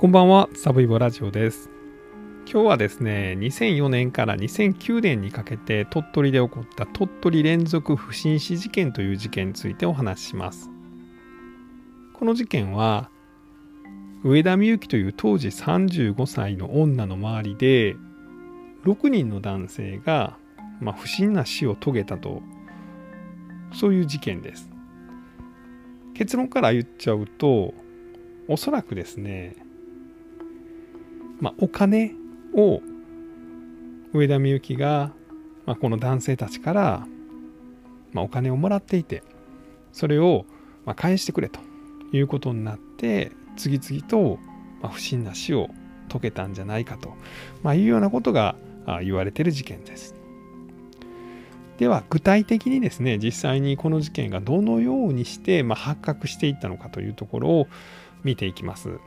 [0.00, 1.68] こんばんは、サブイボラジオです。
[2.50, 10.70] 今日はですね、2004年から2009年にかけて鳥取で起こった鳥取連続不審死事件という事件についてお話しします。
[12.14, 13.10] この事件は、
[14.24, 17.94] 上田美由紀という当時35歳の女の周りで、
[18.86, 20.38] 6人の男性が、
[20.80, 22.40] まあ、不審な死を遂げたと、
[23.74, 24.70] そういう事件です。
[26.14, 27.74] 結論から言っちゃうと、
[28.48, 29.56] おそらくですね、
[31.40, 32.12] まあ、お金
[32.54, 32.80] を
[34.12, 35.12] 上田美由紀が、
[35.66, 37.06] まあ、この男性たちから、
[38.12, 39.22] まあ、お金をもらっていて
[39.92, 40.44] それを
[40.84, 41.60] まあ返してくれと
[42.12, 44.38] いうことになって次々と
[44.80, 45.70] まあ不審な死を
[46.08, 47.14] 遂げたんじゃないかと、
[47.62, 50.14] まあ、いうようなことがあ言われている事件です。
[51.78, 57.68] では具体的にですね実際にこの事件がどのようにして、まあ、発覚していったのかというところを
[58.22, 58.98] 見ていきます。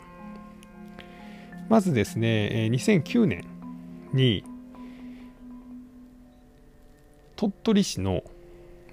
[1.70, 3.46] まずですね、2009年
[4.14, 4.44] に
[7.36, 8.24] 鳥取市の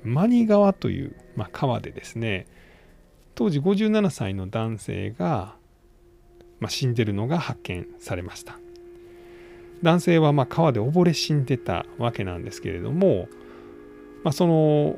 [0.02, 2.46] 真庭川という、まあ、川でですね
[3.34, 5.54] 当時57歳の男性が、
[6.58, 8.58] まあ、死んでるのが発見されました。
[9.82, 13.28] 男性はまあ川で溺れ死んでたわけなんですけれども、
[14.24, 14.96] まあ、その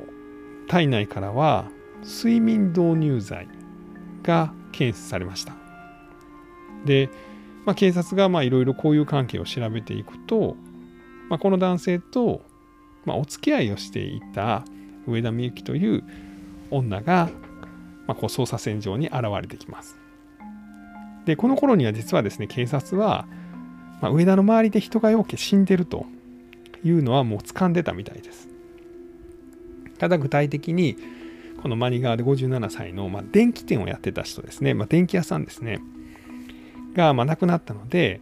[0.66, 1.70] 体内からは
[2.04, 3.48] 睡眠導入剤
[4.24, 5.54] が検出されました。
[6.84, 7.10] で
[7.64, 10.56] まあ、警察がいろいろ交友関係を調べていくと、
[11.28, 12.42] まあ、この男性と、
[13.04, 14.64] まあ、お付き合いをしていた
[15.06, 16.04] 上田美由紀という
[16.70, 17.30] 女が、
[18.06, 19.98] まあ、こう捜査線上に現れてきます。
[21.24, 23.26] でこの頃には実はですね警察は、
[24.00, 26.06] まあ、上田の周りで人がよけ死んでると
[26.82, 28.48] いうのはもう掴んでたみたいです。
[29.98, 30.96] ただ具体的に
[31.62, 35.80] このマニ川で57歳の、まあ、電気店をやってた人ですね、まあ、電気屋さんですね
[36.94, 38.20] が、まあ、亡くなったので、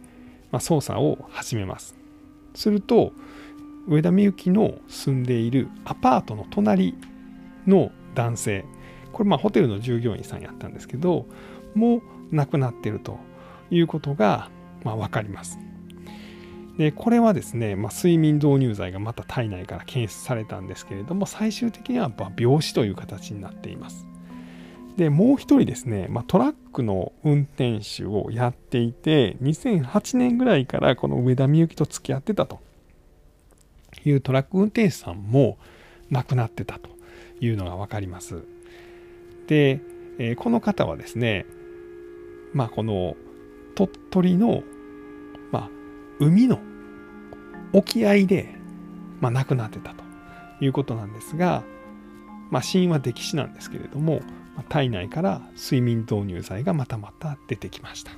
[0.51, 1.95] まあ、捜査を始めます。
[2.53, 3.13] すると
[3.87, 6.95] 上田美由紀の住んでいるアパートの隣
[7.65, 8.65] の男性
[9.13, 11.25] これまあホテルの従業員さんやったんですけど
[11.75, 13.19] もう亡くなってると
[13.69, 14.49] いうことが、
[14.83, 15.57] まあ、分かります。
[16.77, 24.07] でこれはですね、まあ、睡眠導入剤がまた体内から検出されたんですけれども最終的には病死という形になっています。
[25.01, 32.59] でもう一人ですね、まあ、トラックの運転手をやっていて2008年ぐらいからこの上田美由紀と付き合ってたと。
[34.05, 35.57] いうトラック運転手さんも
[36.11, 36.89] 亡くなってたと
[37.39, 38.43] いうのが分かります。
[39.47, 39.81] で、
[40.19, 41.47] えー、この方はですね
[42.53, 43.15] まあこの
[43.73, 44.61] 鳥取の、
[45.51, 45.69] まあ、
[46.19, 46.59] 海の
[47.73, 48.53] 沖合で、
[49.19, 50.03] まあ、亡くなってたと
[50.63, 51.63] いうことなんですが、
[52.51, 54.21] まあ、死因は溺死なんですけれども
[54.69, 58.11] 体内から睡眠導入剤がまたまた出てきました。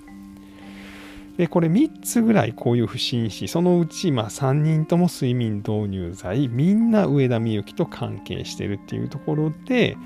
[1.37, 9.97] でこれ3つぐらいこういう不審死そのうちまあ3人とも睡眠導入剤みんな上田美由紀と関係してるっていうところで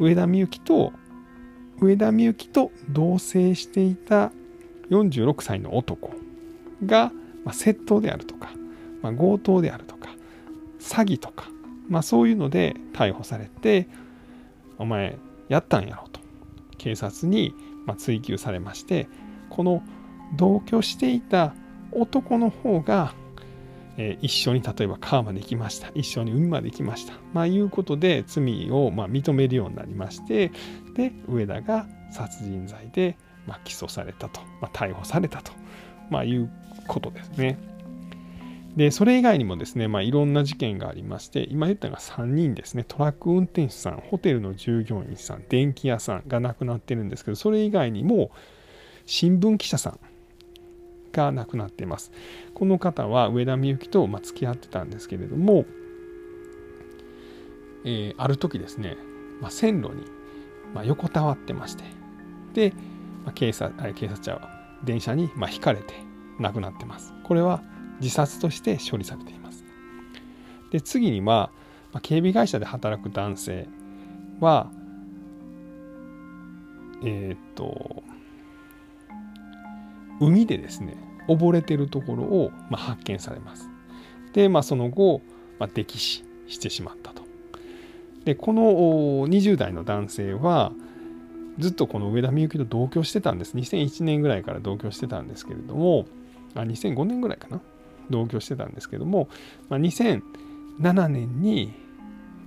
[0.00, 0.92] 上田美由紀と
[1.80, 4.32] 上田美由紀と同棲していた
[4.90, 6.12] 46歳の男
[6.84, 7.12] が、
[7.44, 8.50] ま、窃盗であるとか、
[9.02, 10.08] まあ、強盗であるとか
[10.80, 11.48] 詐欺とか、
[11.88, 13.88] まあ、そういうので逮捕されて
[14.78, 16.20] お前やったんやろと。
[16.78, 17.54] 警察に
[17.98, 19.08] 追及されまして
[19.50, 19.82] この
[20.36, 21.54] 同居していた
[21.92, 23.14] 男の方が、
[23.98, 25.90] えー、一緒に例えば川まで行きました。
[25.94, 27.14] 一緒に海まで行きました。
[27.32, 30.50] まあいうことで罪をまあ認めるようになりまして
[30.94, 33.16] で上田が殺人罪で
[33.46, 35.52] まあ起訴されたと、まあ、逮捕されたと、
[36.10, 36.50] まあ、いう
[36.88, 37.58] ことですね。
[38.76, 42.84] でそれ以外にもですね、まあ、いろんな事件がありまして今言ったのが3人ですね。
[42.88, 48.30] トラック運転手さんホテルの従業員さん電気屋さんが亡くなってるんですけどそれ以外にも
[49.04, 50.00] 新聞記者さん
[51.12, 52.12] が亡くなっています。
[52.54, 55.66] この方は上田美由紀とまあ付き合ってたんですけれども、
[57.84, 58.96] えー、ある時ですね、
[59.42, 60.04] まあ、線路に
[60.72, 61.84] ま横たわってまして
[62.54, 62.72] で、
[63.24, 64.48] まあ、警察警察車は
[64.82, 65.94] 電車にま引かれて
[66.38, 67.12] 亡くなってます。
[67.22, 67.62] これは
[68.02, 69.64] 自殺として処理されています。
[70.70, 71.50] で次には、
[71.92, 73.68] ま、警備会社で働く男性
[74.40, 74.70] は
[77.04, 78.02] えっ、と
[80.20, 80.96] 海でですね
[81.28, 83.68] 溺れてるところを、ま、発見されます。
[84.32, 85.20] で、まあ、その後、
[85.58, 87.22] まあ、溺死してしまったと。
[88.24, 88.62] でこの
[89.28, 90.72] 20代の男性は
[91.58, 93.56] ずっとこの上田美由紀と同居してたんです。
[93.56, 96.06] 2001年ぐらいから同居してたんですけれども
[96.54, 97.60] あ2005年ぐらいかな
[98.10, 99.28] 同居してたんですけども、
[99.68, 101.74] まあ、2007年に、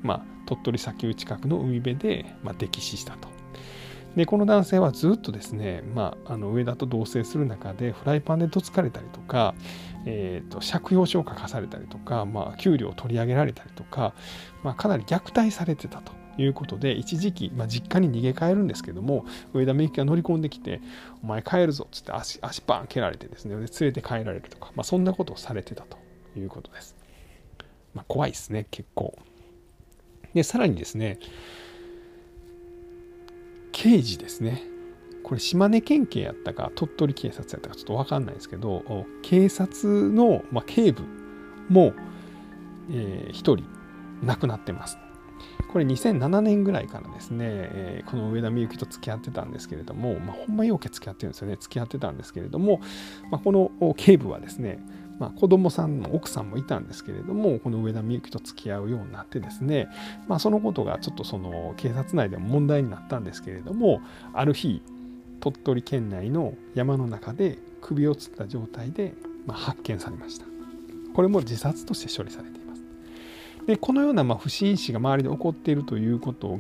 [0.04, 3.36] まあ、鳥取砂丘近くの海辺で、まあ、溺死したと。
[4.16, 9.56] でこの男性はずっとですね、まあ、あの上田と同棲する中でフライパンでどつかれたりとか、
[10.06, 14.14] えーと、借用書を書かされたりとか、まあ、給料を取り上げられたりとか、
[14.64, 20.82] まあ、かなり虐待されてたということで一時期、まあ、実家に逃げ帰るんですけども上田美幸が乗り込んできて
[21.24, 25.98] 「お前帰るぞ」っつって足足バン蹴られてですね連れて帰られるとか、まあ、そんなことをされてたと
[26.38, 26.96] いうことです。
[27.94, 29.18] まあ、怖いですね結構。
[30.34, 31.18] でさらにですね
[33.72, 34.64] 刑事ですね
[35.24, 41.04] これ島根県警やったか鳥取警察やったかちょっと分かんないですけど警察の、まあ、警部
[41.70, 41.94] も、
[42.92, 43.64] えー、1人
[44.24, 44.98] 亡くなってます。
[45.72, 51.58] これ2007年ぐらいからですね、えー、この上田美幸と付き合ってたんですけれども、まあ、ほんまようけ付き合ってるんですよね。
[51.60, 52.80] 付き合ってたんですけれども、
[53.30, 54.80] まあ、この警部はですね、
[55.20, 59.88] まあ、子供さんの奥さんもいたんですけれどもこの上田美幸と付き合うようになってですね、
[60.28, 64.02] まあ、そのことがちょっとその警察内でも問題になったんですけれども
[64.34, 64.82] ある日
[65.40, 69.14] 鳥取県内の山の中で首をつった状態で、
[69.46, 70.46] ま発見されました。
[71.14, 72.60] これも自殺として処理されて
[73.68, 76.60] でこのようなま不審死が周りで起こっているということ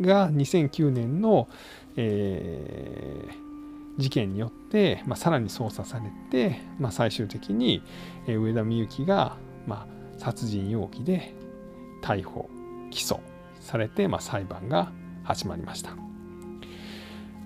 [0.00, 1.48] が2009年の、
[1.96, 7.82] えー、事件によって、まあ、さらに捜査されて、まあ、最終的に
[8.26, 9.36] 上田美幸が、
[9.66, 11.34] まあ、殺人容疑で
[12.02, 12.48] 逮捕
[12.90, 13.20] 起訴
[13.60, 14.90] されて、ま、裁判が
[15.24, 15.96] 始まりました。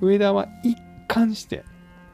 [0.00, 0.76] 上田は一
[1.08, 1.64] 貫して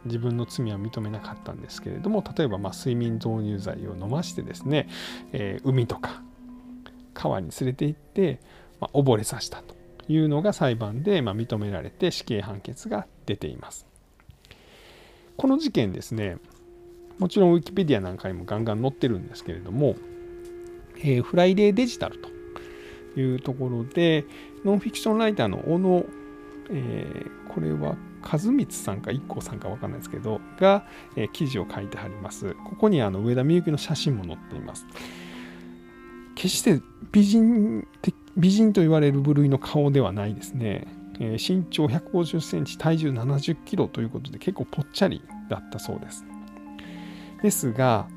[0.04, 4.88] 自分の罪は認めなかったんですけれども例えばま睡眠導入剤を飲ましてですね、
[5.32, 6.22] えー、海とか
[7.22, 8.40] 川に連れて行って、
[8.80, 9.74] まあ、溺れさせたと
[10.08, 13.86] いうのが裁判で、ま認められて死刑判決が出ています。
[15.36, 16.38] この事件ですね、
[17.19, 19.94] もちろんウィキペディアなんかにもガンガン載ってるんですけれども、
[20.98, 24.25] えー、フライデーデジタルというところで、
[24.64, 26.04] ノンフィクションライターの小野、
[26.70, 30.86] えー、これは和光さんか IKKO さんか分かんないですけど、が、
[31.16, 32.54] えー、記事を書いてあります。
[32.64, 34.86] ここにあの上田美幸の写真も載っています。
[36.42, 36.80] 決して
[37.12, 37.86] 美人
[38.36, 40.88] 美人と言われる部類の顔ではないですね。
[41.20, 46.24] えー、身長150センチ、体重70キロということで結構ぽっちゃりだったそうです。
[47.44, 48.08] ですが、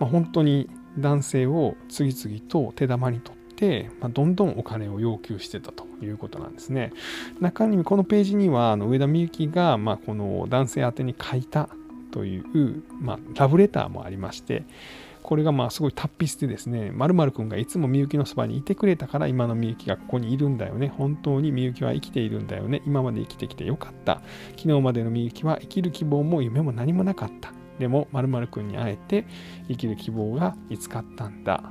[0.00, 6.94] まあ、本当に男性を次々と手玉に取って、まあ、どんどんお金を要求してたということなんですね。
[7.40, 11.68] 中にこのページにはあの上田美幸が、まあ、この男性宛に書いた
[12.12, 14.64] という、まあ、ラブレターもありまして、
[15.28, 20.88] これがまあすごい達筆でですね、まるくんがいつもみゆきのそばにいてくれたから今のみゆきがここにいるんだよね。
[20.88, 22.80] 本当にみゆきは生きているんだよね。
[22.86, 24.22] 今まで生きてきてよかった。
[24.56, 27.52] 昨日までのみゆきは生きる希望も夢も何もなかった。
[27.78, 29.26] でも、まるくんに会えて
[29.68, 31.62] 生きる希望が見つかったんだ。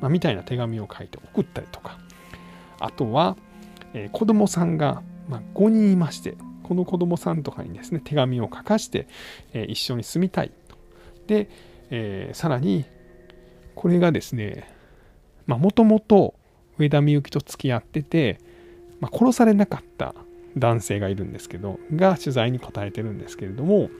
[0.00, 1.98] まあ、みたいな手紙を書いて送ったりとか。
[2.78, 3.36] あとは、
[3.94, 9.08] えー、子供さんが、ま、5人いまして、この子供さんとかにですね、手紙を書かして、
[9.54, 10.76] えー、一緒に住みたいと。
[11.26, 11.50] で、
[11.94, 12.86] えー、さらに
[13.74, 14.66] これがですね
[15.46, 16.34] もともと
[16.78, 18.38] 上田美幸と付き合ってて、
[18.98, 20.14] まあ、殺されなかった
[20.56, 23.90] 男性がいるんですけどが取材に答えてるんですけれども、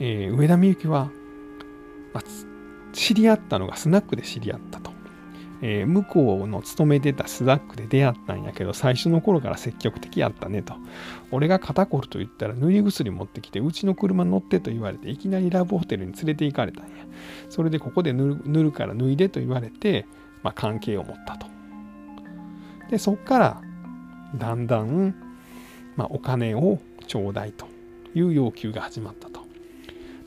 [0.00, 1.10] えー、上田美幸は、
[2.12, 2.24] まあ、
[2.92, 4.83] 知り合ったのがスナックで知り合った。
[5.66, 10.74] えー、向こうの勤めてたスナックで出会ったんやけど、最初の頃から積極的やったねと。
[11.30, 16.90] 俺が肩こると言ったら塗り薬持ってきて、うちの車乗ってと言われて、いきなりラブホテルに連れて行かれたんや。
[17.48, 20.04] それでここで塗るから脱いでと言われて、
[20.42, 21.46] まあ、関係を持ったと。
[22.90, 23.62] で、そっから、
[24.36, 25.14] だんだん、
[25.96, 27.66] まあ、お金をちょうだいと
[28.14, 29.40] いう要求が始まったと。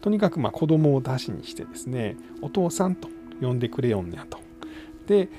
[0.01, 3.07] とにかくまあ子供を出しにしてですね、お父さんと
[3.39, 4.46] 呼んでくれよんねやと。
[5.07, 5.29] で、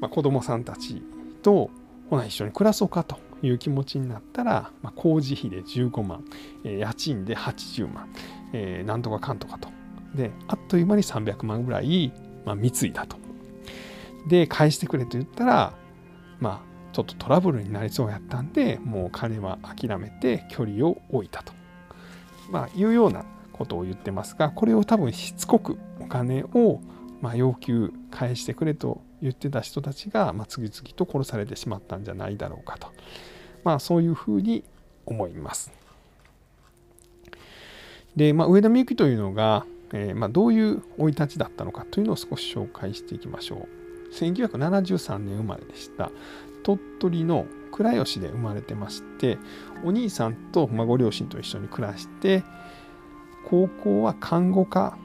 [0.00, 1.02] まあ、子供さんたち
[1.42, 1.70] と
[2.10, 6.24] ほな一緒に暮らそうかという気持ちになったら、まあ、工事費で15万、
[6.64, 8.08] えー、家賃で80万、
[8.52, 9.68] えー、なんとかかんとかと。
[10.14, 12.12] で、あっという間に300万ぐらい、
[12.44, 13.16] まあ、貢いだと。
[14.28, 15.74] で、返してくれと言ったら、
[16.40, 21.52] まあ、ちょっとトラブルになりそうやったんで、もう金は諦めて距離を置いたと。
[22.50, 26.80] まあ、いうようなことを言ってますが、これを多分しつこくお金を
[27.24, 32.88] ま、要求返してくれと言ってた人たちが、ま、次々と殺されてしまったんじゃないだろうかと、
[33.64, 34.62] まあ、そういうふうに
[35.06, 35.72] 思います。
[38.14, 39.64] で、まあ、上田美幸というのが、
[39.94, 43.66] えー、まあ、どういう生い立ちだったのかというのを少し紹介していきましょ
[44.10, 44.14] う。
[44.14, 46.10] 1973年生まれでした。
[46.62, 49.38] 鳥取の倉吉で生まれてまして、
[49.82, 52.44] お兄さんと、まあ、ご両親と一緒に暮らして、
[53.48, 54.98] 高校は看護科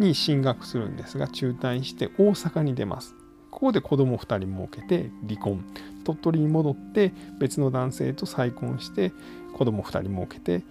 [0.00, 3.14] に進学するんですが中退して大阪に出ます。
[3.50, 5.64] ここで子供2人設けて離婚。
[6.04, 9.12] 鳥取に戻って別の男性と再婚して
[9.52, 10.64] 子供2人設けて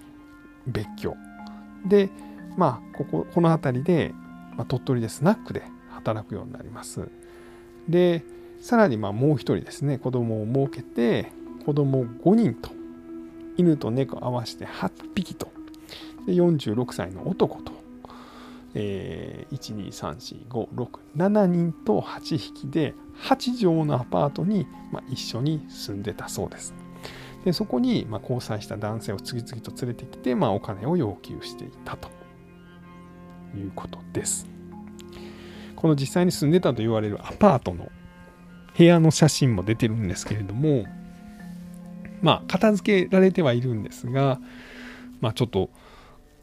[0.66, 1.16] 別居。
[1.86, 2.10] で
[2.56, 4.14] まあこここの辺りで、
[4.56, 7.10] まあ、鳥取でスナックで働くようになります。
[7.88, 8.24] で
[8.62, 9.98] さらにまあもう1人ですね。
[9.98, 11.32] 子供を設けて
[11.66, 12.72] 子供5人と
[13.58, 15.52] 犬と猫合わせて8匹と。
[16.26, 17.72] で46歳の男と、
[18.80, 19.98] えー、
[21.10, 22.94] 1234567人と8匹で
[23.24, 26.76] 8畳のアパートに、まあ、一緒に住んでたそうです。
[27.44, 32.10] でそこに、まあ、交際した男性を次々と連れてきて、まあ、お金を要求していたと
[33.56, 34.48] いうことです。
[35.76, 37.90] この実際に住んでたと言われるアパートの
[38.78, 40.86] 部屋の写真も出てるんですけれども
[42.22, 44.40] まあ片付けられてはいるんですが
[45.20, 45.70] まあちょっと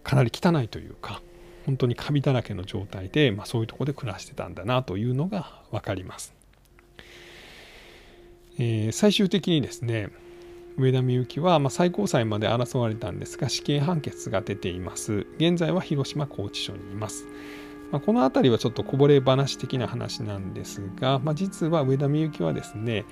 [0.02, 1.20] かなり汚いというか
[1.66, 6.35] 本当にカビだらけの状態で、まあ、そういうとこで暮らしてたんだなというのが分かります。
[8.59, 10.11] えー、最終的にですね
[10.76, 17.26] 上田美幸は、まあ、最高裁まで争われたんですが死刑判決が出ています現在は広島拘置所にいます、
[17.90, 23.04] まあ、この辺りはちょっとこぼれ話的な話なんですが、まあ、実は上田美幸はですね、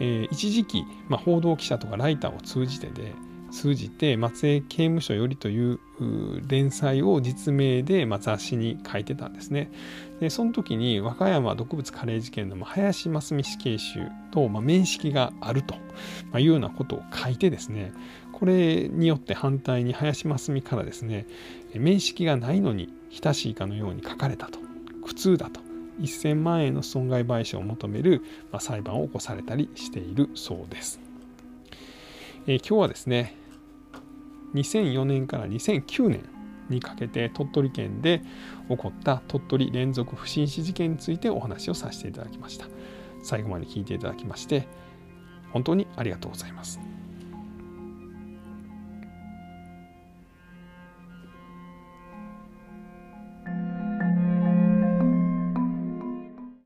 [0.00, 3.14] えー、一時期、まあ、報道記者とかライターを通じてで
[3.50, 5.80] 通じて松江刑務所よりという
[6.46, 9.70] 連載を実名で雑誌に書いてたんですね。
[10.20, 14.00] でその時に和歌山毒物カレー事件の林真澄死刑囚
[14.30, 15.74] と面識があると
[16.38, 17.92] いうようなことを書いてですね
[18.32, 21.26] これによって反対に林真澄からですね
[21.74, 24.58] 面識がないのに親しいかのように書かれたと
[25.04, 25.60] 苦痛だと
[26.00, 28.22] 1000万円の損害賠償を求める
[28.60, 31.00] 裁判を起こされたりしているそうです。
[32.46, 33.37] え、今日はですね
[34.54, 36.24] 2004年から2009年
[36.68, 38.22] にかけて鳥取県で
[38.68, 42.66] 起こった鳥取連続不審死事件についてお話をさせていただきました
[43.22, 44.68] 最後まで聞いていただきまして
[45.52, 46.78] 本当にありがとうございます。